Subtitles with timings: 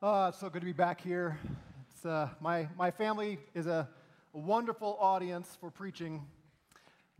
[0.00, 1.36] Uh, it's so good to be back here.
[1.90, 3.88] It's, uh, my, my family is a,
[4.32, 6.24] a wonderful audience for preaching,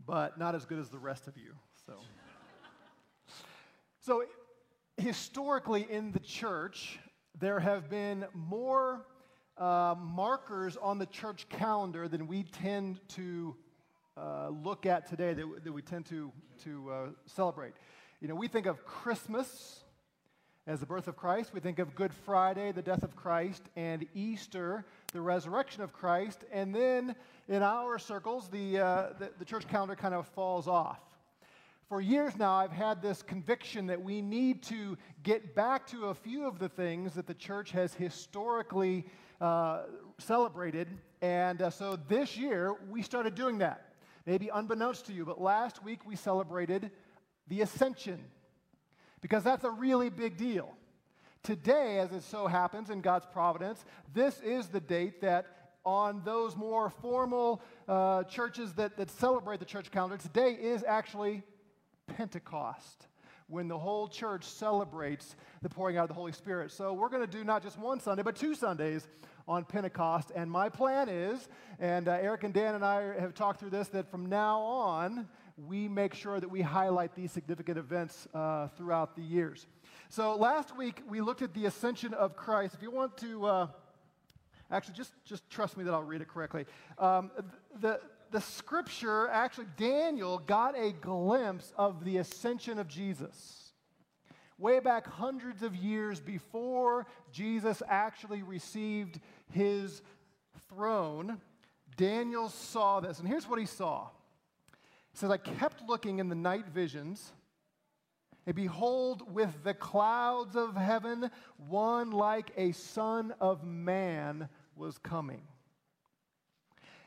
[0.05, 1.51] but not as good as the rest of you.
[1.85, 1.95] So,
[3.99, 4.23] so
[4.95, 6.99] historically in the church,
[7.37, 9.05] there have been more
[9.57, 13.57] uh, markers on the church calendar than we tend to
[14.15, 16.31] uh, look at today, that, that we tend to,
[16.63, 17.73] to uh, celebrate.
[18.21, 19.83] You know, we think of Christmas
[20.69, 21.51] as the birth of Christ.
[21.51, 26.43] We think of Good Friday, the death of Christ, and Easter, the resurrection of Christ.
[26.51, 27.15] And then
[27.47, 30.99] in our circles, the, uh, the, the, church calendar kind of falls off.
[31.87, 36.13] For years now, I've had this conviction that we need to get back to a
[36.13, 39.07] few of the things that the church has historically
[39.41, 39.85] uh,
[40.19, 40.87] celebrated.
[41.23, 43.95] And uh, so this year, we started doing that.
[44.27, 46.91] Maybe unbeknownst to you, but last week we celebrated
[47.47, 48.23] the ascension
[49.21, 50.75] because that's a really big deal.
[51.43, 55.45] Today, as it so happens in God's providence, this is the date that
[55.85, 61.41] on those more formal uh, churches that, that celebrate the church calendar, today is actually
[62.07, 63.07] Pentecost,
[63.47, 66.71] when the whole church celebrates the pouring out of the Holy Spirit.
[66.71, 69.07] So we're going to do not just one Sunday, but two Sundays
[69.47, 70.31] on Pentecost.
[70.35, 71.47] And my plan is,
[71.79, 75.27] and uh, Eric and Dan and I have talked through this, that from now on,
[75.67, 79.67] we make sure that we highlight these significant events uh, throughout the years.
[80.09, 82.73] So last week we looked at the ascension of Christ.
[82.73, 83.67] If you want to, uh,
[84.71, 86.65] actually, just just trust me that I'll read it correctly.
[86.97, 87.31] Um,
[87.79, 87.99] the
[88.31, 93.73] the scripture actually Daniel got a glimpse of the ascension of Jesus.
[94.57, 99.21] Way back hundreds of years before Jesus actually received
[99.51, 100.01] his
[100.67, 101.39] throne,
[101.95, 103.19] Daniel saw this.
[103.19, 104.09] And here's what he saw
[105.19, 107.33] says, I kept looking in the night visions,
[108.45, 115.41] and behold, with the clouds of heaven, one like a son of man was coming.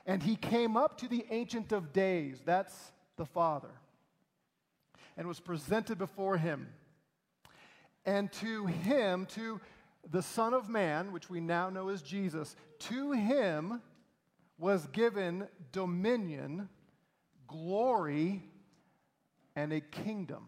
[0.05, 3.71] And he came up to the Ancient of Days, that's the Father,
[5.17, 6.69] and was presented before him.
[8.05, 9.61] And to him, to
[10.11, 13.81] the Son of Man, which we now know as Jesus, to him
[14.59, 16.69] was given dominion
[17.53, 18.43] glory
[19.55, 20.47] and a kingdom.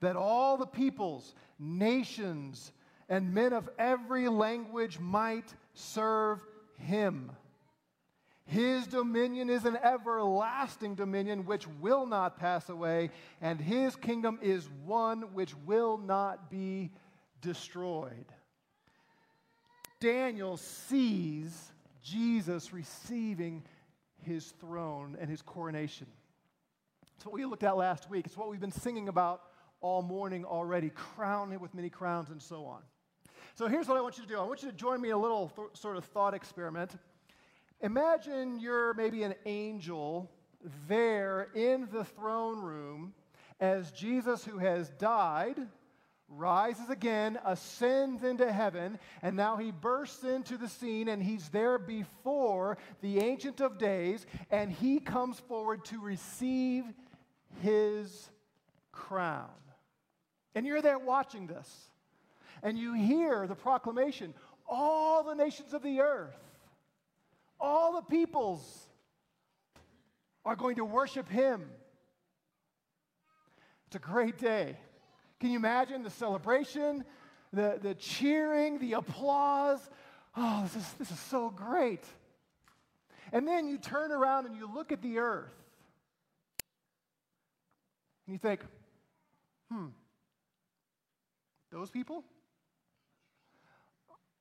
[0.00, 2.70] That all the peoples, nations,
[3.08, 6.44] and men of every language might serve
[6.76, 7.32] him.
[8.44, 13.10] His dominion is an everlasting dominion which will not pass away,
[13.42, 16.90] and his kingdom is one which will not be
[17.42, 18.26] destroyed.
[20.00, 23.64] Daniel sees Jesus receiving
[24.22, 26.06] his throne and his coronation.
[27.16, 28.26] It's what we looked at last week.
[28.26, 29.42] It's what we've been singing about
[29.80, 32.82] all morning already crown him with many crowns and so on.
[33.54, 35.14] So here's what I want you to do I want you to join me in
[35.14, 36.96] a little th- sort of thought experiment.
[37.80, 40.30] Imagine you're maybe an angel
[40.88, 43.14] there in the throne room
[43.60, 45.56] as Jesus, who has died,
[46.28, 51.78] rises again, ascends into heaven, and now he bursts into the scene and he's there
[51.78, 56.84] before the Ancient of Days, and he comes forward to receive
[57.62, 58.28] his
[58.92, 59.48] crown.
[60.54, 61.88] And you're there watching this,
[62.62, 64.34] and you hear the proclamation
[64.70, 66.36] all the nations of the earth,
[67.58, 68.86] all the peoples
[70.44, 71.70] are going to worship him.
[73.86, 74.76] It's a great day.
[75.40, 77.04] Can you imagine the celebration,
[77.52, 79.78] the, the cheering, the applause?
[80.36, 82.04] Oh, this is, this is so great.
[83.32, 85.52] And then you turn around and you look at the earth
[88.26, 88.60] and you think,
[89.70, 89.86] hmm,
[91.70, 92.24] those people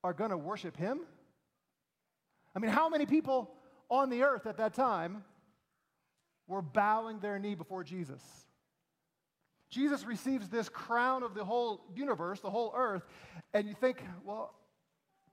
[0.04, 1.02] are going to worship him?
[2.56, 3.52] I mean, how many people
[3.90, 5.24] on the earth at that time
[6.48, 8.22] were bowing their knee before Jesus?
[9.70, 13.04] Jesus receives this crown of the whole universe, the whole earth,
[13.54, 14.54] and you think, well,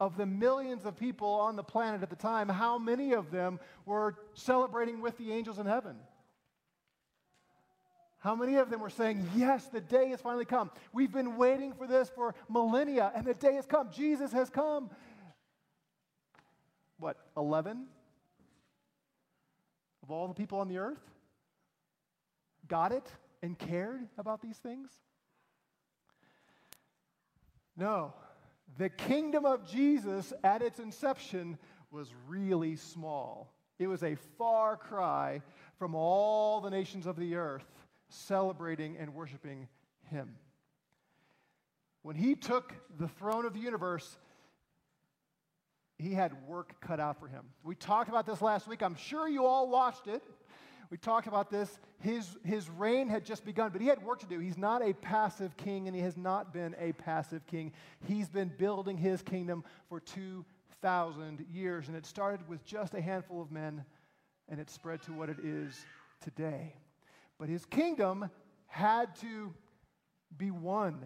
[0.01, 3.61] of the millions of people on the planet at the time, how many of them
[3.87, 5.97] were celebrating with the angels in heaven?
[8.19, 10.71] How many of them were saying, Yes, the day has finally come.
[10.93, 13.91] We've been waiting for this for millennia, and the day has come.
[13.93, 14.91] Jesus has come.
[16.99, 17.87] What, 11
[20.03, 21.01] of all the people on the earth
[22.67, 23.07] got it?
[23.45, 24.91] And cared about these things?
[27.77, 28.15] No.
[28.79, 31.59] The kingdom of Jesus at its inception
[31.91, 33.53] was really small.
[33.79, 35.43] It was a far cry
[35.79, 37.67] from all the nations of the earth
[38.09, 39.69] celebrating and worshiping
[40.11, 40.37] him.
[42.03, 44.19] when he took the throne of the universe,
[45.99, 47.45] he had work cut out for him.
[47.63, 48.83] We talked about this last week.
[48.83, 50.23] I'm sure you all watched it.
[50.95, 51.81] We talked about this.
[51.99, 54.39] His, his reign had just begun, but he had work to do.
[54.39, 57.73] He's not a passive king, and he has not been a passive king.
[58.07, 63.43] He's been building his kingdom for 2,000 years, and it started with just a handful
[63.43, 63.85] of men,
[64.49, 65.85] and it spread to what it is
[66.21, 66.77] today.
[67.41, 68.31] But his kingdom
[68.69, 69.53] had to
[70.39, 71.05] be won.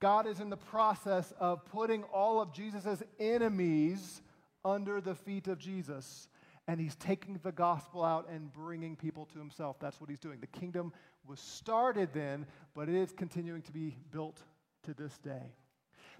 [0.00, 4.22] God is in the process of putting all of Jesus' enemies
[4.64, 6.26] under the feet of Jesus.
[6.68, 9.78] And he's taking the gospel out and bringing people to himself.
[9.80, 10.40] That's what he's doing.
[10.40, 10.92] The kingdom
[11.26, 14.40] was started then, but it is continuing to be built
[14.84, 15.52] to this day.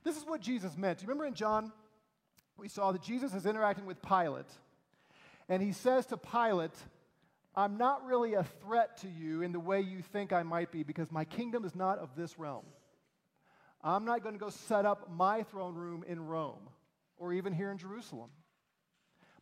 [0.02, 0.98] This is what Jesus meant.
[0.98, 1.72] Do you remember in John,
[2.56, 4.50] we saw that Jesus is interacting with Pilate,
[5.48, 6.74] and he says to Pilate,
[7.54, 10.82] I'm not really a threat to you in the way you think I might be
[10.82, 12.64] because my kingdom is not of this realm.
[13.82, 16.68] I'm not going to go set up my throne room in Rome
[17.16, 18.30] or even here in Jerusalem.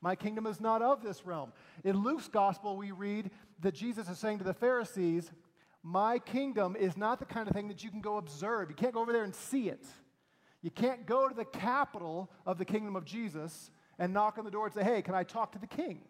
[0.01, 1.53] My kingdom is not of this realm.
[1.85, 3.31] In Luke's gospel, we read
[3.61, 5.31] that Jesus is saying to the Pharisees,
[5.83, 8.71] My kingdom is not the kind of thing that you can go observe.
[8.71, 9.85] You can't go over there and see it.
[10.63, 14.51] You can't go to the capital of the kingdom of Jesus and knock on the
[14.51, 16.01] door and say, Hey, can I talk to the king?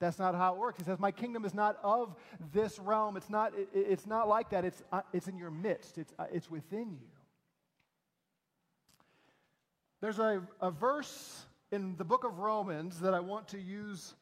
[0.00, 0.78] That's not how it works.
[0.78, 2.14] He says, My kingdom is not of
[2.52, 3.16] this realm.
[3.16, 4.64] It's not, it, it's not like that.
[4.64, 7.08] It's, uh, it's in your midst, it's, uh, it's within you.
[10.00, 14.14] There's a, a verse in the book of Romans that I want to use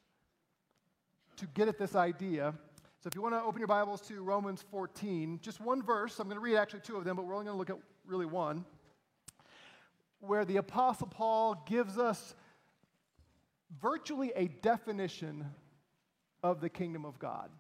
[1.36, 2.54] to get at this idea.
[3.00, 6.26] So if you want to open your Bibles to Romans 14, just one verse, I'm
[6.26, 8.26] going to read actually two of them, but we're only going to look at really
[8.26, 8.64] one,
[10.20, 12.34] where the Apostle Paul gives us
[13.80, 15.46] virtually a definition
[16.42, 17.50] of the kingdom of God.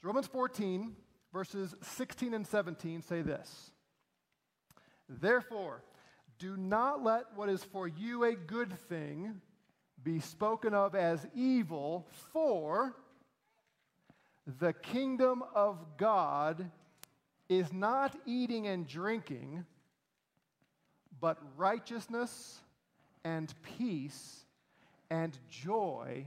[0.00, 0.94] So Romans 14,
[1.32, 3.70] verses 16 and 17 say this
[5.08, 5.82] Therefore,
[6.40, 9.40] do not let what is for you a good thing
[10.02, 12.96] be spoken of as evil, for
[14.58, 16.70] the kingdom of God
[17.50, 19.66] is not eating and drinking,
[21.20, 22.58] but righteousness
[23.22, 24.46] and peace
[25.10, 26.24] and joy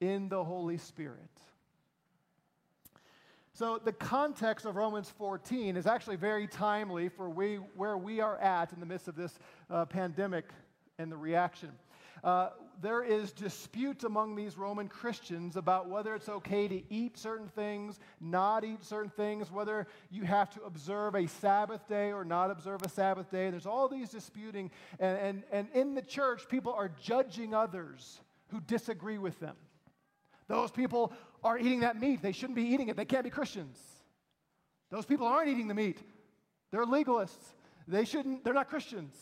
[0.00, 1.30] in the Holy Spirit.
[3.54, 8.38] So, the context of Romans 14 is actually very timely for we, where we are
[8.38, 9.38] at in the midst of this
[9.68, 10.46] uh, pandemic
[10.98, 11.70] and the reaction.
[12.24, 12.50] Uh,
[12.80, 18.00] there is dispute among these Roman Christians about whether it's okay to eat certain things,
[18.22, 22.80] not eat certain things, whether you have to observe a Sabbath day or not observe
[22.82, 23.50] a Sabbath day.
[23.50, 28.60] There's all these disputing, and, and, and in the church, people are judging others who
[28.60, 29.56] disagree with them.
[30.48, 31.12] Those people
[31.44, 32.22] are eating that meat.
[32.22, 32.96] They shouldn't be eating it.
[32.96, 33.78] They can't be Christians.
[34.90, 35.98] Those people aren't eating the meat.
[36.70, 37.54] They're legalists.
[37.88, 39.14] They shouldn't, they're not Christians.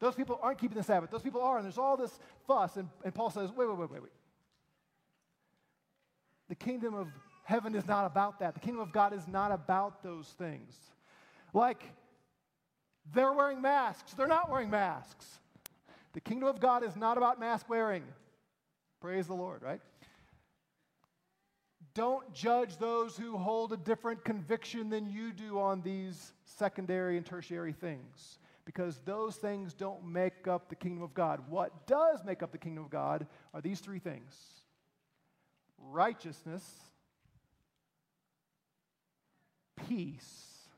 [0.00, 1.10] Those people aren't keeping the Sabbath.
[1.10, 1.56] Those people are.
[1.56, 2.76] And there's all this fuss.
[2.76, 4.12] And, and Paul says, wait, wait, wait, wait, wait.
[6.48, 7.08] The kingdom of
[7.44, 8.54] heaven is not about that.
[8.54, 10.74] The kingdom of God is not about those things.
[11.52, 11.82] Like,
[13.12, 14.14] they're wearing masks.
[14.14, 15.26] They're not wearing masks.
[16.12, 18.04] The kingdom of God is not about mask wearing.
[19.00, 19.80] Praise the Lord, right?
[21.94, 27.24] Don't judge those who hold a different conviction than you do on these secondary and
[27.24, 31.40] tertiary things because those things don't make up the kingdom of God.
[31.48, 34.34] What does make up the kingdom of God are these three things
[35.78, 36.64] righteousness,
[39.86, 40.68] peace,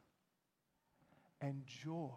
[1.41, 2.11] and joy.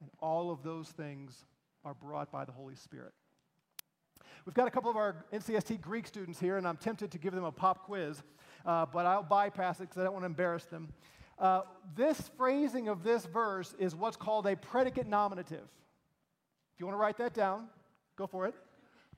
[0.00, 1.44] And all of those things
[1.84, 3.12] are brought by the Holy Spirit.
[4.44, 7.34] We've got a couple of our NCST Greek students here, and I'm tempted to give
[7.34, 8.22] them a pop quiz,
[8.64, 10.88] uh, but I'll bypass it because I don't want to embarrass them.
[11.38, 11.62] Uh,
[11.94, 15.68] this phrasing of this verse is what's called a predicate nominative.
[16.74, 17.68] If you want to write that down,
[18.16, 18.54] go for it.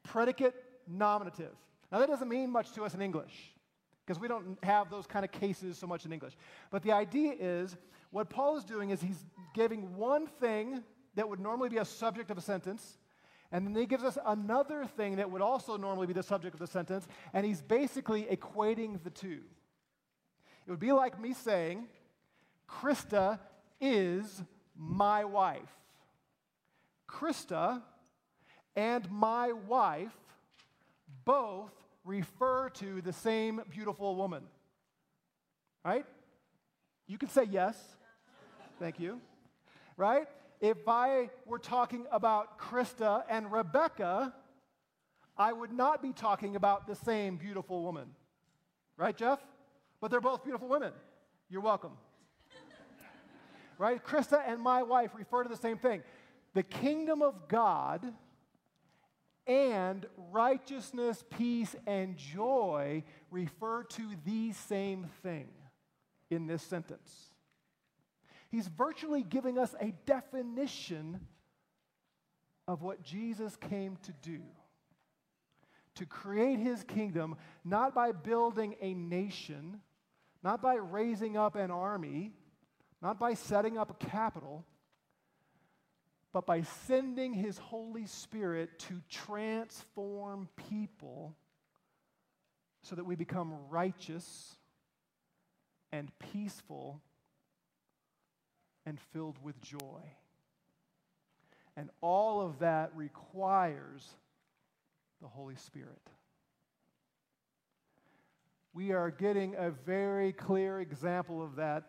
[0.02, 0.54] Predicate
[0.86, 1.52] nominative.
[1.90, 3.52] Now, that doesn't mean much to us in English
[4.06, 6.34] because we don't have those kind of cases so much in English.
[6.70, 7.76] But the idea is
[8.10, 9.24] what Paul is doing is he's
[9.54, 10.82] giving one thing
[11.14, 12.98] that would normally be a subject of a sentence
[13.52, 16.60] and then he gives us another thing that would also normally be the subject of
[16.60, 19.40] the sentence, and he's basically equating the two.
[20.66, 21.88] It would be like me saying,
[22.68, 23.40] Krista
[23.80, 24.42] is
[24.76, 25.70] my wife.
[27.08, 27.82] Krista
[28.76, 30.14] and my wife
[31.24, 31.72] both
[32.04, 34.44] refer to the same beautiful woman.
[35.84, 36.06] Right?
[37.06, 37.76] You can say yes.
[38.78, 39.20] Thank you.
[39.96, 40.28] Right?
[40.60, 44.34] If I were talking about Krista and Rebecca,
[45.36, 48.08] I would not be talking about the same beautiful woman.
[48.96, 49.38] Right, Jeff?
[50.00, 50.92] But they're both beautiful women.
[51.48, 51.92] You're welcome.
[53.78, 54.04] right?
[54.04, 56.02] Krista and my wife refer to the same thing.
[56.52, 58.12] The kingdom of God
[59.46, 65.48] and righteousness, peace, and joy refer to the same thing
[66.30, 67.29] in this sentence.
[68.50, 71.20] He's virtually giving us a definition
[72.66, 74.40] of what Jesus came to do.
[75.96, 79.80] To create his kingdom, not by building a nation,
[80.42, 82.32] not by raising up an army,
[83.02, 84.64] not by setting up a capital,
[86.32, 91.36] but by sending his Holy Spirit to transform people
[92.82, 94.56] so that we become righteous
[95.92, 97.02] and peaceful
[98.90, 100.02] and filled with joy.
[101.76, 104.04] And all of that requires
[105.22, 106.10] the Holy Spirit.
[108.74, 111.84] We are getting a very clear example of that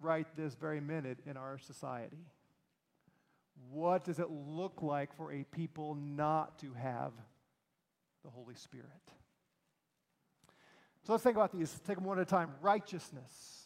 [0.00, 2.24] right this very minute in our society.
[3.70, 7.12] What does it look like for a people not to have
[8.24, 8.86] the Holy Spirit?
[11.02, 11.78] So let's think about these.
[11.86, 12.52] Take them one at a time.
[12.62, 13.65] Righteousness.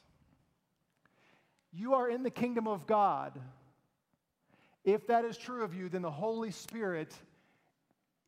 [1.73, 3.41] You are in the kingdom of God.
[4.85, 7.15] If that is true of you, then the Holy Spirit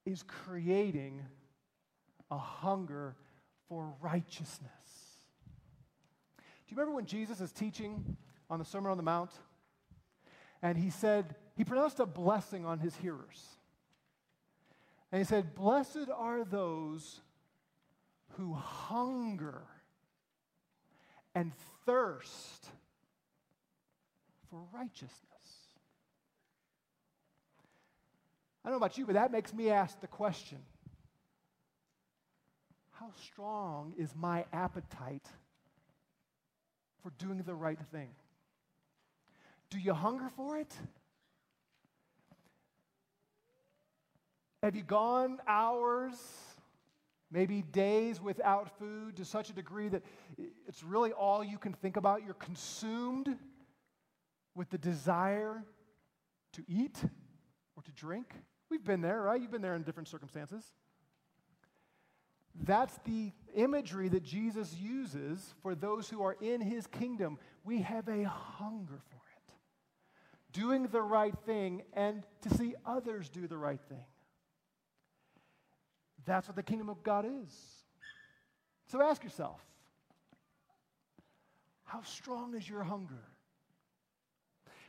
[0.05, 1.23] is creating
[2.31, 3.17] a hunger
[3.69, 4.71] for righteousness.
[6.37, 8.17] Do you remember when Jesus is teaching
[8.49, 9.31] on the Sermon on the Mount?
[10.63, 13.47] And he said, he pronounced a blessing on his hearers.
[15.11, 17.21] And he said, Blessed are those
[18.37, 19.63] who hunger
[21.35, 21.53] and
[21.85, 22.67] thirst
[24.53, 25.17] for righteousness.
[28.63, 30.59] I don't know about you, but that makes me ask the question
[32.91, 35.27] how strong is my appetite
[37.03, 38.11] for doing the right thing?
[39.71, 40.73] Do you hunger for it?
[44.63, 46.15] Have you gone hours,
[47.33, 50.03] maybe days without food to such a degree that
[50.69, 52.23] it's really all you can think about?
[52.23, 53.37] You're consumed
[54.55, 55.65] with the desire
[56.53, 56.99] to eat
[57.77, 58.35] or to drink?
[58.71, 59.41] We've been there, right?
[59.41, 60.65] You've been there in different circumstances.
[62.55, 67.39] That's the imagery that Jesus uses for those who are in his kingdom.
[67.65, 69.55] We have a hunger for it,
[70.53, 74.05] doing the right thing and to see others do the right thing.
[76.25, 77.53] That's what the kingdom of God is.
[78.87, 79.61] So ask yourself
[81.85, 83.23] how strong is your hunger?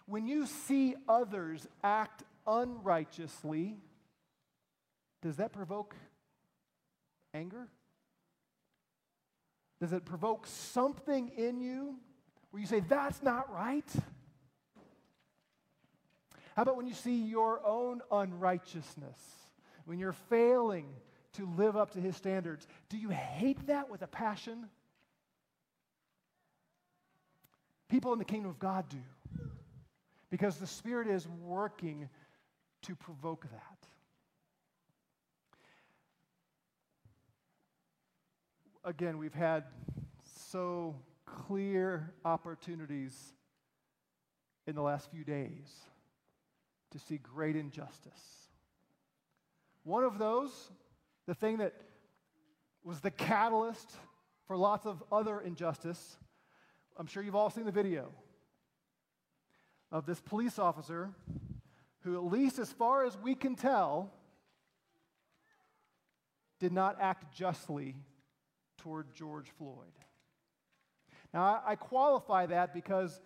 [0.06, 3.78] When you see others act unrighteously,
[5.22, 5.96] does that provoke
[7.34, 7.68] anger?
[9.80, 11.96] Does it provoke something in you
[12.52, 13.90] where you say, that's not right?
[16.56, 19.18] How about when you see your own unrighteousness,
[19.86, 20.88] when you're failing
[21.34, 22.68] to live up to his standards?
[22.90, 24.70] Do you hate that with a passion?
[27.90, 28.98] People in the kingdom of God do.
[30.34, 32.10] Because the Spirit is working
[32.82, 33.88] to provoke that.
[38.84, 39.66] Again, we've had
[40.50, 40.96] so
[41.28, 43.16] clear opportunities
[44.66, 45.70] in the last few days
[46.90, 48.48] to see great injustice.
[49.84, 50.72] One of those,
[51.28, 51.76] the thing that
[52.84, 53.92] was the catalyst
[54.48, 56.18] for lots of other injustice,
[56.98, 58.10] I'm sure you've all seen the video
[59.94, 61.12] of this police officer
[62.02, 64.12] who, at least as far as we can tell,
[66.60, 67.96] did not act justly
[68.80, 69.94] toward George Floyd.
[71.34, 73.22] Now, I, qualify that because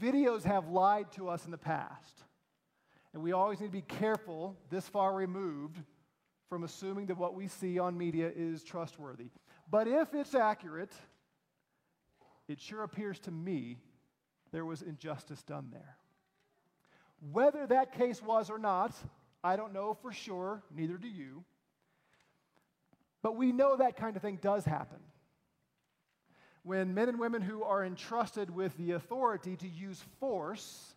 [0.00, 2.22] videos have lied to us in the past.
[3.14, 5.78] And we always need to be careful, this far removed,
[6.48, 9.30] from assuming that what we see on media is trustworthy.
[9.70, 10.92] But if it's accurate,
[12.46, 13.78] it sure appears to me
[14.52, 15.96] there was injustice done there.
[17.32, 18.94] Whether that case was or not,
[19.42, 21.44] I don't know for sure, neither do you.
[23.22, 24.98] But we know that kind of thing does happen.
[26.62, 30.94] When men and women who are entrusted with the authority to use force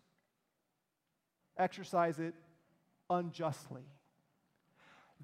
[1.56, 2.34] exercise it
[3.10, 3.84] unjustly.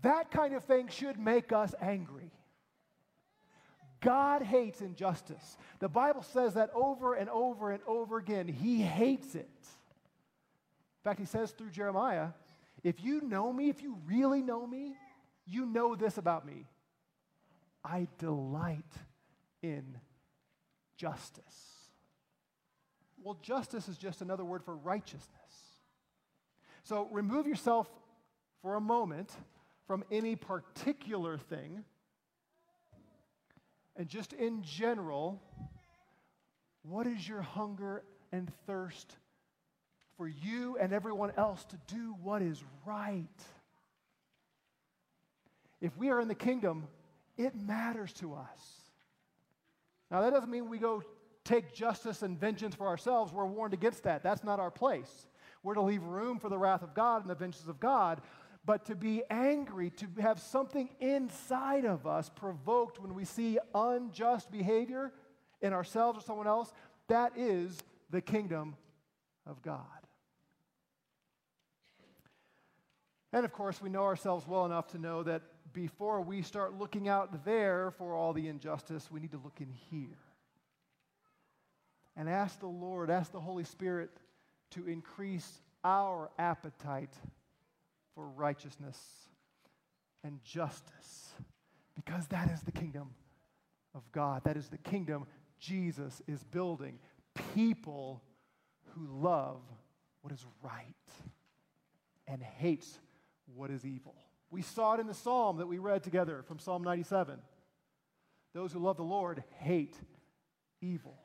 [0.02, 2.30] That kind of thing should make us angry.
[4.00, 5.56] God hates injustice.
[5.80, 8.46] The Bible says that over and over and over again.
[8.48, 9.48] He hates it.
[9.60, 12.28] In fact, he says through Jeremiah,
[12.84, 14.94] if you know me, if you really know me,
[15.46, 16.66] you know this about me.
[17.84, 18.84] I delight
[19.62, 19.98] in
[20.96, 21.44] justice.
[23.22, 25.26] Well, justice is just another word for righteousness.
[26.84, 27.88] So remove yourself
[28.62, 29.32] for a moment
[29.86, 31.84] from any particular thing
[33.98, 35.42] and just in general,
[36.82, 39.16] what is your hunger and thirst
[40.16, 43.26] for you and everyone else to do what is right?
[45.80, 46.86] If we are in the kingdom,
[47.36, 48.62] it matters to us.
[50.10, 51.02] Now, that doesn't mean we go
[51.44, 53.32] take justice and vengeance for ourselves.
[53.32, 54.22] We're warned against that.
[54.22, 55.26] That's not our place.
[55.62, 58.20] We're to leave room for the wrath of God and the vengeance of God.
[58.68, 64.52] But to be angry, to have something inside of us provoked when we see unjust
[64.52, 65.10] behavior
[65.62, 66.70] in ourselves or someone else,
[67.06, 67.78] that is
[68.10, 68.76] the kingdom
[69.46, 69.80] of God.
[73.32, 75.40] And of course, we know ourselves well enough to know that
[75.72, 79.72] before we start looking out there for all the injustice, we need to look in
[79.90, 80.18] here.
[82.18, 84.10] And ask the Lord, ask the Holy Spirit
[84.72, 87.14] to increase our appetite
[88.18, 88.98] for righteousness
[90.24, 91.28] and justice
[91.94, 93.10] because that is the kingdom
[93.94, 94.42] of God.
[94.42, 95.24] That is the kingdom
[95.60, 96.98] Jesus is building.
[97.54, 98.24] People
[98.86, 99.60] who love
[100.22, 100.82] what is right
[102.26, 102.98] and hates
[103.54, 104.16] what is evil.
[104.50, 107.38] We saw it in the psalm that we read together from Psalm 97.
[108.52, 109.96] Those who love the Lord hate
[110.80, 111.16] evil.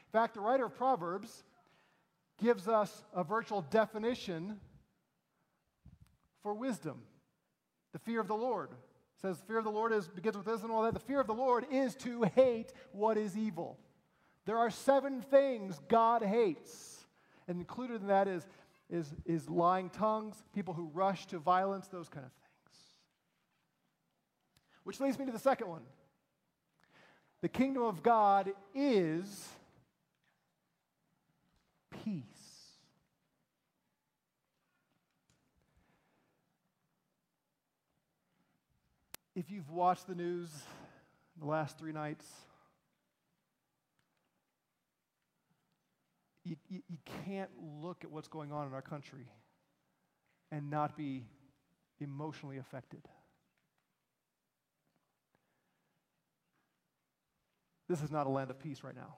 [0.00, 1.44] In fact, the writer of Proverbs
[2.42, 4.58] gives us a virtual definition
[6.42, 7.02] for wisdom.
[7.92, 8.70] The fear of the Lord.
[8.70, 10.94] It says the fear of the Lord is begins with this and all that.
[10.94, 13.78] The fear of the Lord is to hate what is evil.
[14.46, 17.06] There are seven things God hates.
[17.48, 18.46] And included in that is,
[18.88, 22.78] is, is lying tongues, people who rush to violence, those kind of things.
[24.84, 25.82] Which leads me to the second one.
[27.42, 29.48] The kingdom of God is
[32.04, 32.24] peace.
[39.40, 40.50] If you've watched the news
[41.38, 42.26] the last three nights,
[46.44, 49.30] you, you, you, can't look at what's going on in our country
[50.52, 51.24] and not be
[52.00, 53.00] emotionally affected.
[57.88, 59.16] This is not a land of peace right now.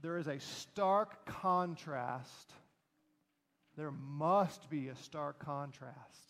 [0.00, 2.54] There is a stark contrast
[3.76, 6.29] there must be a stark contrast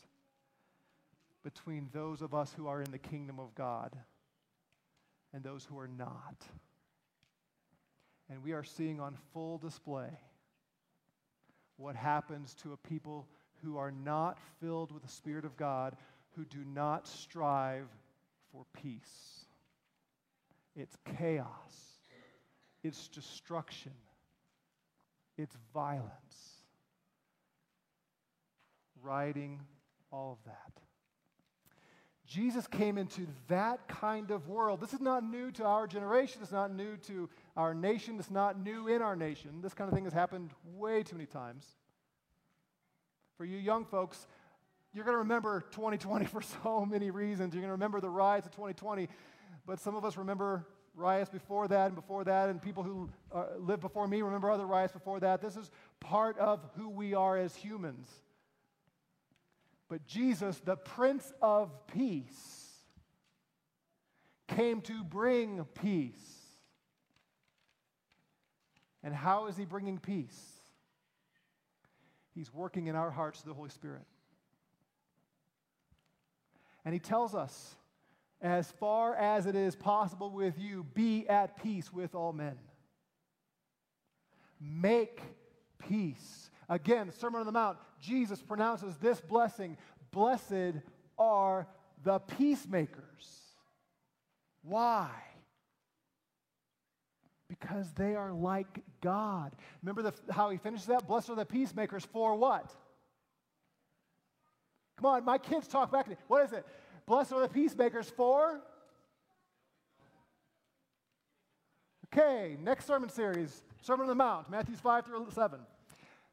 [1.42, 3.96] between those of us who are in the kingdom of God
[5.32, 6.44] and those who are not.
[8.28, 10.10] And we are seeing on full display
[11.76, 13.26] what happens to a people
[13.64, 15.96] who are not filled with the Spirit of God,
[16.36, 17.88] who do not strive
[18.52, 19.44] for peace.
[20.76, 22.00] It's chaos,
[22.82, 23.92] it's destruction,
[25.36, 26.50] it's violence
[29.02, 29.60] writing
[30.12, 30.89] all of that.
[32.30, 34.80] Jesus came into that kind of world.
[34.80, 36.40] This is not new to our generation.
[36.42, 38.20] It's not new to our nation.
[38.20, 39.60] It's not new in our nation.
[39.60, 41.66] This kind of thing has happened way too many times.
[43.36, 44.28] For you young folks,
[44.94, 47.52] you're going to remember 2020 for so many reasons.
[47.52, 49.08] You're going to remember the riots of 2020,
[49.66, 50.64] but some of us remember
[50.94, 54.66] riots before that and before that, and people who uh, lived before me remember other
[54.66, 55.42] riots before that.
[55.42, 58.06] This is part of who we are as humans.
[59.90, 62.68] But Jesus, the Prince of Peace,
[64.46, 66.46] came to bring peace.
[69.02, 70.40] And how is he bringing peace?
[72.36, 74.04] He's working in our hearts through the Holy Spirit.
[76.84, 77.74] And he tells us,
[78.40, 82.56] as far as it is possible with you, be at peace with all men.
[84.60, 85.20] Make
[85.80, 89.76] peace Again, Sermon on the Mount, Jesus pronounces this blessing
[90.10, 90.74] Blessed
[91.18, 91.68] are
[92.02, 92.98] the peacemakers.
[94.62, 95.10] Why?
[97.48, 99.52] Because they are like God.
[99.82, 101.06] Remember the, how he finishes that?
[101.06, 102.74] Blessed are the peacemakers for what?
[104.96, 106.16] Come on, my kids talk back to me.
[106.28, 106.66] What is it?
[107.06, 108.60] Blessed are the peacemakers for?
[112.12, 115.60] Okay, next sermon series, Sermon on the Mount, Matthew 5 through 7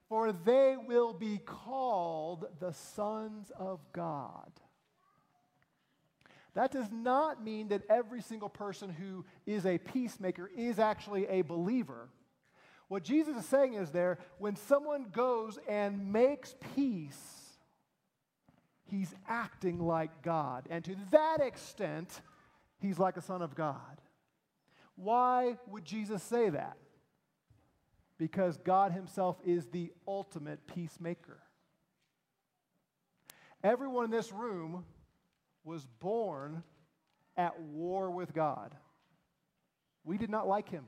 [0.10, 4.52] for they will be called the sons of God.
[6.54, 11.44] That does not mean that every single person who is a peacemaker is actually a
[11.44, 12.10] believer.
[12.88, 17.60] What Jesus is saying is there, when someone goes and makes peace,
[18.90, 20.66] he's acting like God.
[20.70, 22.22] And to that extent,
[22.80, 24.02] he's like a son of God.
[24.96, 26.78] Why would Jesus say that?
[28.18, 31.40] Because God Himself is the ultimate peacemaker.
[33.64, 34.86] Everyone in this room
[35.64, 36.64] was born
[37.36, 38.76] at war with God.
[40.04, 40.86] We did not like Him.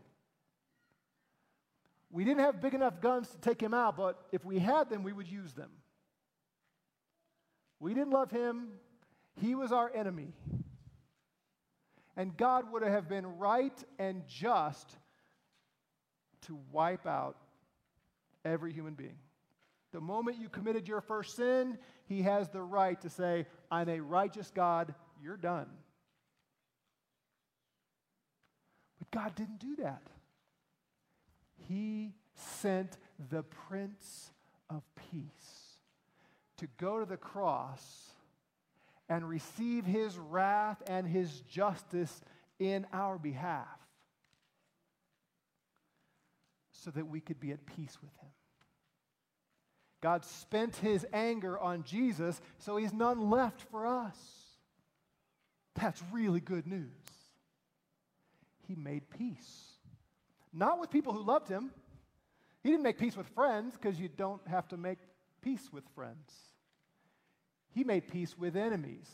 [2.11, 5.03] We didn't have big enough guns to take Him out, but if we had them,
[5.03, 5.69] we would use them.
[7.79, 8.69] We didn't love Him,
[9.39, 10.33] He was our enemy.
[12.15, 14.97] And God would have been right and just
[16.47, 17.37] to wipe out
[18.45, 19.17] every human being.
[19.91, 23.99] The moment you committed your first sin, he has the right to say, I'm a
[23.99, 25.67] righteous God, you're done.
[28.99, 30.03] But God didn't do that.
[31.67, 32.97] He sent
[33.29, 34.31] the Prince
[34.69, 35.77] of Peace
[36.57, 38.13] to go to the cross
[39.07, 42.21] and receive his wrath and his justice
[42.59, 43.67] in our behalf
[46.83, 48.29] so that we could be at peace with him.
[50.01, 54.17] God spent his anger on Jesus, so he's none left for us.
[55.75, 56.89] That's really good news.
[58.67, 59.73] He made peace.
[60.53, 61.71] Not with people who loved him.
[62.63, 64.99] He didn't make peace with friends because you don't have to make
[65.41, 66.31] peace with friends.
[67.73, 69.09] He made peace with enemies.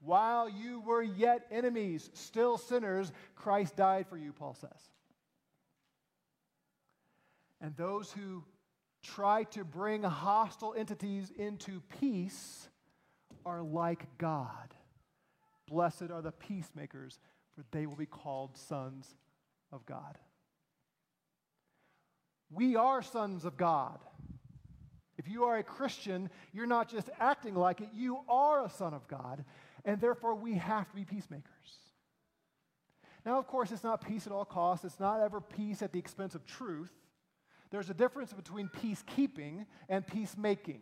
[0.00, 4.70] While you were yet enemies, still sinners, Christ died for you, Paul says.
[7.64, 8.44] And those who
[9.02, 12.68] try to bring hostile entities into peace
[13.46, 14.74] are like God.
[15.66, 17.18] Blessed are the peacemakers,
[17.54, 19.08] for they will be called sons
[19.72, 20.18] of God.
[22.50, 23.98] We are sons of God.
[25.16, 28.92] If you are a Christian, you're not just acting like it, you are a son
[28.92, 29.42] of God,
[29.86, 31.78] and therefore we have to be peacemakers.
[33.24, 35.98] Now, of course, it's not peace at all costs, it's not ever peace at the
[35.98, 36.92] expense of truth.
[37.74, 40.78] There's a difference between peacekeeping and peacemaking.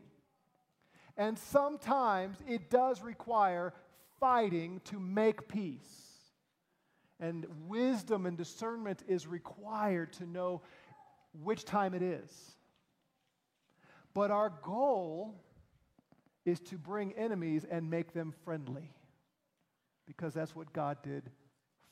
[1.16, 3.72] And sometimes it does require
[4.20, 6.18] fighting to make peace.
[7.18, 10.60] And wisdom and discernment is required to know
[11.42, 12.30] which time it is.
[14.12, 15.40] But our goal
[16.44, 18.90] is to bring enemies and make them friendly
[20.06, 21.30] because that's what God did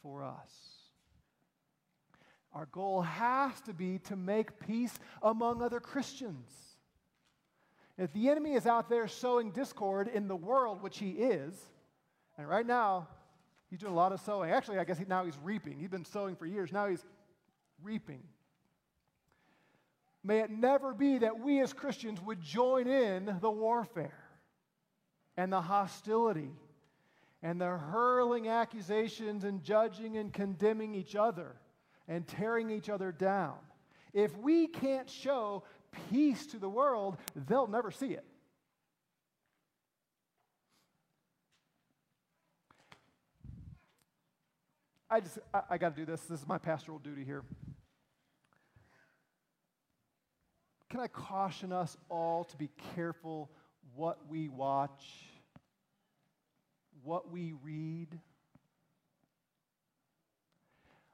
[0.02, 0.79] for us.
[2.52, 6.50] Our goal has to be to make peace among other Christians.
[7.96, 11.54] If the enemy is out there sowing discord in the world, which he is,
[12.36, 13.08] and right now
[13.68, 14.50] he's doing a lot of sowing.
[14.50, 15.78] Actually, I guess he, now he's reaping.
[15.78, 16.72] He's been sowing for years.
[16.72, 17.04] Now he's
[17.82, 18.22] reaping.
[20.24, 24.24] May it never be that we as Christians would join in the warfare
[25.36, 26.50] and the hostility
[27.42, 31.56] and the hurling accusations and judging and condemning each other
[32.10, 33.54] and tearing each other down.
[34.12, 35.62] If we can't show
[36.10, 38.24] peace to the world, they'll never see it.
[45.08, 46.20] I just, I, I got to do this.
[46.22, 47.44] This is my pastoral duty here.
[50.88, 53.50] Can I caution us all to be careful
[53.94, 55.04] what we watch,
[57.04, 58.18] what we read?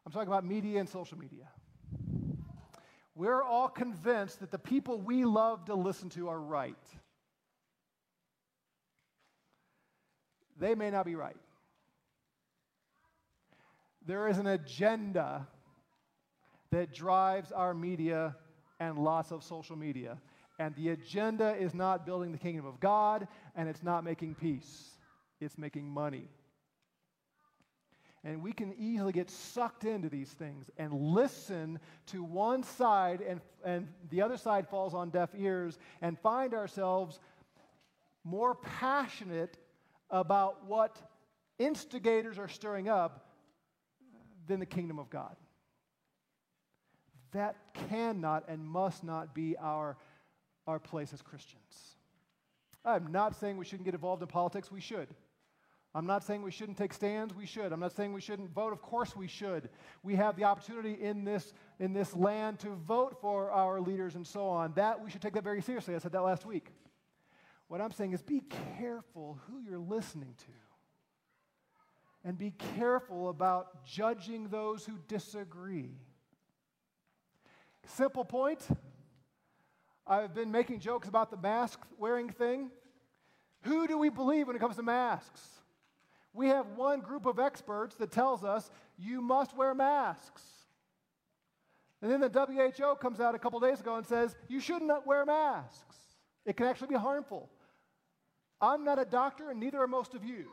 [0.07, 1.49] I'm talking about media and social media.
[3.17, 6.77] We're all convinced that the people we love to listen to are right.
[10.59, 11.37] They may not be right.
[14.07, 15.49] There is an agenda
[16.71, 18.37] that drives our media
[18.79, 20.19] and lots of social media.
[20.59, 24.91] And the agenda is not building the kingdom of God, and it's not making peace,
[25.41, 26.29] it's making money.
[28.27, 33.41] And we can easily get sucked into these things and listen to one side, and,
[33.65, 37.21] and the other side falls on deaf ears, and find ourselves
[38.25, 39.57] more passionate
[40.11, 41.01] about what
[41.61, 43.29] instigators are stirring up
[44.49, 45.37] than the kingdom of God.
[47.31, 47.55] That
[47.89, 49.97] cannot and must not be our,
[50.67, 51.95] our place as Christians.
[52.85, 55.15] I'm not saying we shouldn't get involved in politics, we should.
[55.97, 57.35] I'm not saying we shouldn't take stands.
[57.35, 57.73] We should.
[57.73, 58.75] I'm not saying we shouldn't vote.
[58.75, 59.71] Of course we should.
[60.03, 64.27] We have the opportunity in this, in this land to vote for our leaders and
[64.27, 64.75] so on.
[64.75, 65.95] That we should take that very seriously.
[65.95, 66.71] I said that last week.
[67.69, 68.43] What I'm saying is be
[68.79, 72.29] careful who you're listening to.
[72.29, 75.95] And be careful about judging those who disagree.
[77.87, 78.69] Simple point.
[80.07, 82.71] I've been making jokes about the mask wearing thing.
[83.63, 85.56] Who do we believe when it comes to masks?
[86.37, 90.43] We have one group of experts that tells us you must wear masks.
[92.03, 95.25] And then the WHO comes out a couple days ago and says you shouldn't wear
[95.25, 95.97] masks.
[96.45, 97.49] It can actually be harmful.
[98.61, 100.45] I'm not a doctor, and neither are most of you.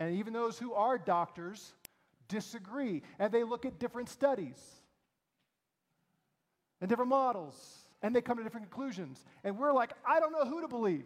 [0.00, 1.72] And even those who are doctors
[2.26, 4.58] disagree, and they look at different studies
[6.80, 7.56] and different models,
[8.02, 9.24] and they come to different conclusions.
[9.44, 11.04] And we're like, I don't know who to believe.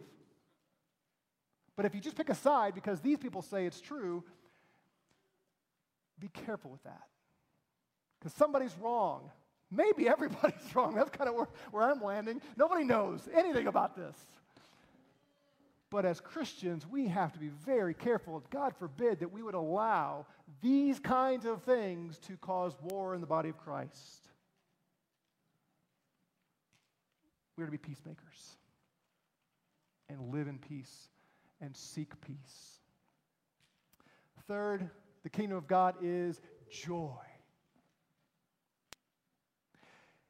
[1.75, 4.23] But if you just pick a side because these people say it's true,
[6.19, 7.03] be careful with that.
[8.19, 9.31] Because somebody's wrong.
[9.71, 10.95] Maybe everybody's wrong.
[10.95, 12.41] That's kind of where, where I'm landing.
[12.57, 14.15] Nobody knows anything about this.
[15.89, 18.43] But as Christians, we have to be very careful.
[18.49, 20.25] God forbid that we would allow
[20.61, 24.27] these kinds of things to cause war in the body of Christ.
[27.55, 28.57] We're to be peacemakers
[30.09, 31.09] and live in peace
[31.63, 32.79] and seek peace.
[34.47, 34.89] Third,
[35.23, 37.15] the kingdom of God is joy.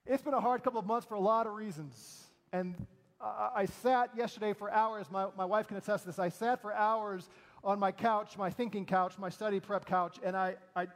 [0.05, 2.27] It's been a hard couple of months for a lot of reasons.
[2.51, 2.75] And
[3.19, 6.19] I sat yesterday for hours, my, my wife can attest to this.
[6.19, 7.27] I sat for hours
[7.63, 10.87] on my couch, my thinking couch, my study prep couch, and I, I,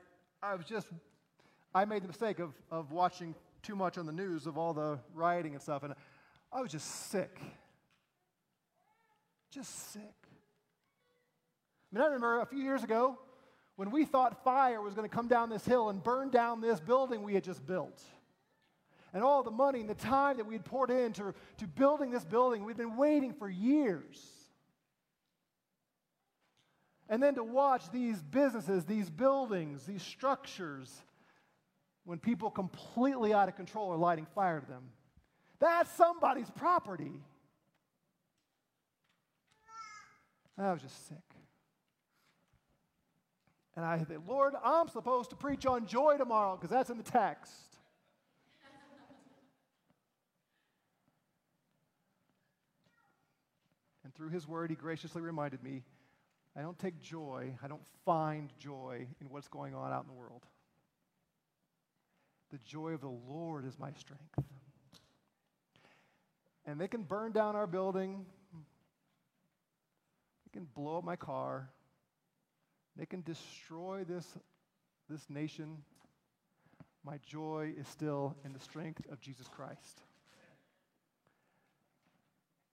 [0.43, 0.87] I was just,
[1.73, 4.99] I made the mistake of, of watching too much on the news of all the
[5.15, 5.95] rioting and stuff, and
[6.51, 7.39] I was just sick.
[9.49, 10.26] Just sick.
[11.91, 13.17] I mean, I remember a few years ago
[13.75, 16.79] when we thought fire was going to come down this hill and burn down this
[16.79, 18.01] building we had just built.
[19.13, 22.25] And all the money and the time that we had poured into to building this
[22.25, 24.21] building, we'd been waiting for years.
[27.09, 30.91] And then to watch these businesses, these buildings, these structures,
[32.03, 34.83] when people completely out of control are lighting fire to them.
[35.59, 37.11] That's somebody's property.
[40.57, 41.17] I was just sick.
[43.77, 47.03] And I said, Lord, I'm supposed to preach on joy tomorrow because that's in the
[47.03, 47.53] text.
[54.03, 55.83] and through his word, he graciously reminded me
[56.55, 60.19] I don't take joy, I don't find joy in what's going on out in the
[60.19, 60.41] world.
[62.49, 64.39] The joy of the Lord is my strength.
[66.65, 68.25] And they can burn down our building,
[70.45, 71.69] they can blow up my car,
[72.97, 74.25] they can destroy this,
[75.09, 75.77] this nation.
[77.03, 80.01] My joy is still in the strength of Jesus Christ.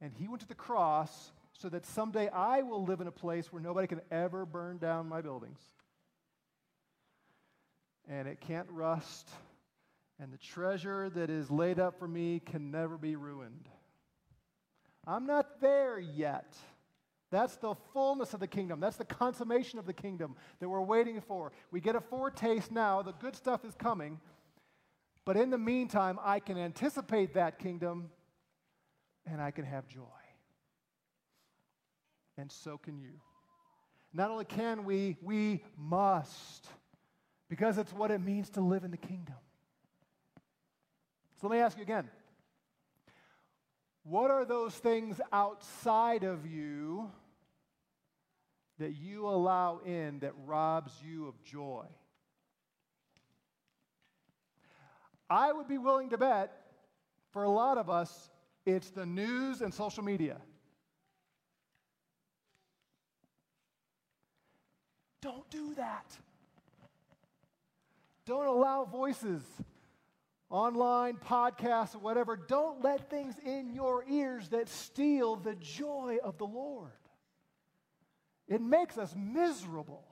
[0.01, 3.53] And he went to the cross so that someday I will live in a place
[3.53, 5.61] where nobody can ever burn down my buildings.
[8.09, 9.31] And it can't rust,
[10.21, 13.69] and the treasure that is laid up for me can never be ruined.
[15.07, 16.55] I'm not there yet.
[17.35, 18.79] That's the fullness of the kingdom.
[18.79, 21.51] That's the consummation of the kingdom that we're waiting for.
[21.73, 23.03] We get a foretaste now.
[23.03, 24.21] The good stuff is coming.
[25.25, 28.11] But in the meantime, I can anticipate that kingdom
[29.27, 30.05] and I can have joy.
[32.39, 33.15] And so can you.
[34.13, 36.69] Not only can we, we must,
[37.49, 39.35] because it's what it means to live in the kingdom.
[41.41, 42.09] So let me ask you again
[44.05, 47.11] what are those things outside of you?
[48.79, 51.87] That you allow in that robs you of joy.
[55.31, 56.53] I would be willing to bet
[57.31, 58.31] for a lot of us,
[58.65, 60.41] it's the news and social media.
[65.21, 66.17] Don't do that.
[68.27, 69.43] Don't allow voices,
[70.49, 72.37] online, podcasts, or whatever.
[72.37, 76.93] Don't let things in your ears that steal the joy of the Lord.
[78.49, 80.05] It makes us miserable.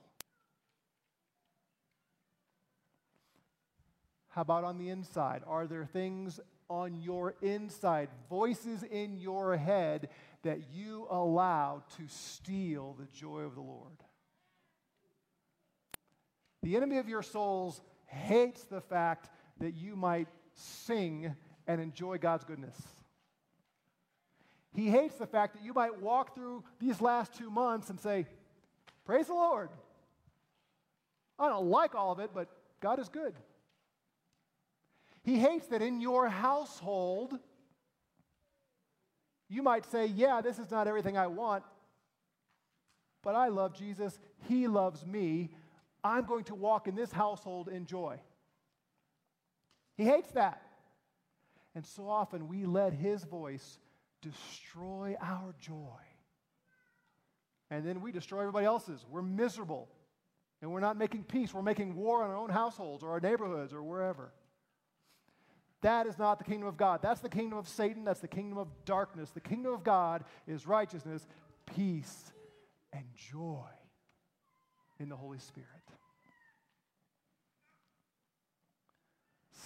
[4.29, 5.43] How about on the inside?
[5.45, 10.09] Are there things on your inside, voices in your head
[10.41, 13.97] that you allow to steal the joy of the Lord?
[16.63, 21.35] The enemy of your souls hates the fact that you might sing
[21.67, 22.81] and enjoy God's goodness.
[24.73, 28.25] He hates the fact that you might walk through these last two months and say,
[29.05, 29.69] Praise the Lord.
[31.37, 32.47] I don't like all of it, but
[32.79, 33.35] God is good.
[35.23, 37.37] He hates that in your household,
[39.49, 41.63] you might say, Yeah, this is not everything I want,
[43.21, 44.19] but I love Jesus.
[44.47, 45.51] He loves me.
[46.03, 48.19] I'm going to walk in this household in joy.
[49.95, 50.61] He hates that.
[51.75, 53.79] And so often we let his voice
[54.23, 55.99] destroy our joy.
[57.69, 59.03] and then we destroy everybody else's.
[59.09, 59.89] We're miserable.
[60.61, 61.53] And we're not making peace.
[61.53, 64.31] We're making war on our own households or our neighborhoods or wherever.
[65.81, 67.01] That is not the kingdom of God.
[67.01, 68.05] That's the kingdom of Satan.
[68.05, 69.31] That's the kingdom of darkness.
[69.31, 71.27] The kingdom of God is righteousness,
[71.75, 72.31] peace,
[72.93, 73.67] and joy
[74.99, 75.67] in the Holy Spirit.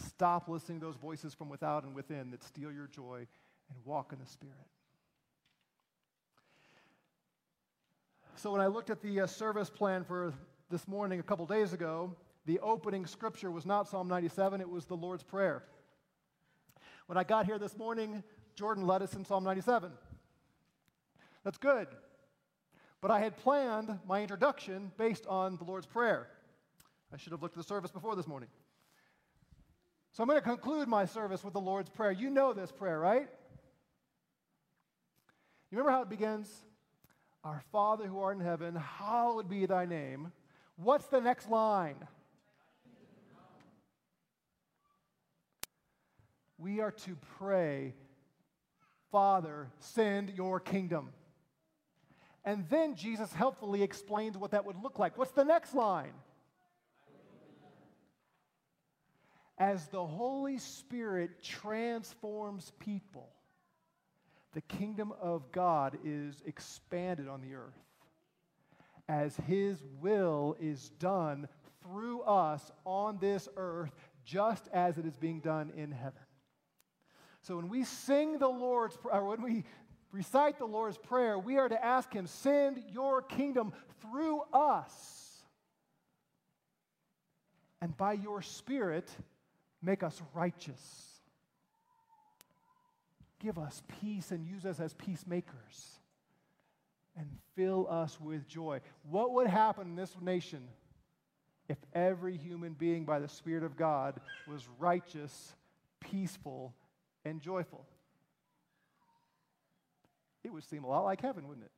[0.07, 3.27] Stop listening to those voices from without and within that steal your joy
[3.69, 4.55] and walk in the Spirit.
[8.35, 10.33] So, when I looked at the uh, service plan for
[10.69, 14.85] this morning a couple days ago, the opening scripture was not Psalm 97, it was
[14.85, 15.63] the Lord's Prayer.
[17.07, 18.23] When I got here this morning,
[18.55, 19.91] Jordan led us in Psalm 97.
[21.43, 21.87] That's good.
[23.01, 26.27] But I had planned my introduction based on the Lord's Prayer.
[27.13, 28.49] I should have looked at the service before this morning.
[30.11, 32.11] So I'm going to conclude my service with the Lord's Prayer.
[32.11, 33.29] You know this prayer, right?
[35.69, 36.49] You remember how it begins?
[37.43, 40.31] Our Father who art in heaven, hallowed be thy name.
[40.77, 41.95] What's the next line?
[46.57, 47.93] We are to pray,
[49.11, 51.09] Father, send your kingdom.
[52.43, 55.17] And then Jesus helpfully explains what that would look like.
[55.17, 56.13] What's the next line?
[59.57, 63.29] As the Holy Spirit transforms people,
[64.57, 67.77] the kingdom of God is expanded on the earth.
[69.07, 71.47] As His will is done
[71.83, 73.91] through us on this earth,
[74.25, 76.23] just as it is being done in heaven.
[77.43, 79.63] So when we sing the Lord's, or when we
[80.11, 85.43] recite the Lord's Prayer, we are to ask Him, send your kingdom through us.
[87.79, 89.07] And by your Spirit,
[89.83, 91.16] make us righteous.
[93.39, 95.99] Give us peace and use us as peacemakers.
[97.15, 98.81] And fill us with joy.
[99.09, 100.67] What would happen in this nation
[101.67, 105.55] if every human being by the Spirit of God was righteous,
[105.99, 106.73] peaceful,
[107.25, 107.85] and joyful?
[110.43, 111.71] It would seem a lot like heaven, wouldn't it?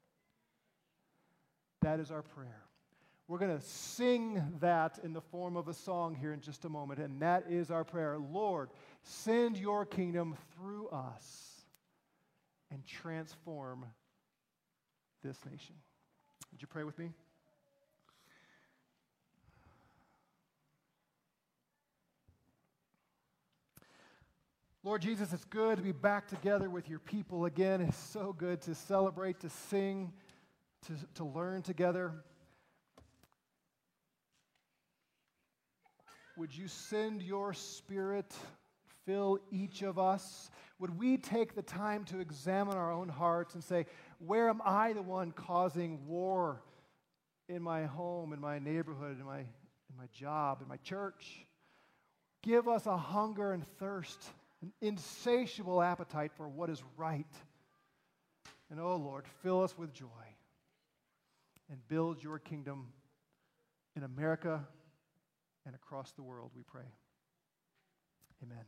[1.82, 2.64] That is our prayer.
[3.30, 6.70] We're going to sing that in the form of a song here in just a
[6.70, 8.18] moment, and that is our prayer.
[8.18, 8.70] Lord,
[9.04, 11.49] send your kingdom through us
[12.72, 13.86] and transform
[15.24, 15.76] this nation.
[16.52, 17.12] Would you pray with me?
[24.82, 27.82] Lord Jesus, it's good to be back together with your people again.
[27.82, 30.14] It's so good to celebrate, to sing,
[30.88, 32.14] to, to learn together.
[36.38, 38.34] Would you send your spirit,
[39.10, 40.52] fill each of us?
[40.78, 43.88] Would we take the time to examine our own hearts and say,
[44.20, 46.62] where am I the one causing war
[47.48, 51.46] in my home, in my neighborhood, in my, in my job, in my church?
[52.44, 54.24] Give us a hunger and thirst
[54.62, 57.26] an insatiable appetite for what is right.
[58.70, 60.06] And oh Lord, fill us with joy
[61.72, 62.90] and build your kingdom
[63.96, 64.68] in America
[65.66, 66.92] and across the world, we pray.
[68.44, 68.66] Amen.